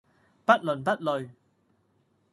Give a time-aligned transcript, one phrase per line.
[0.47, 1.29] 不倫不類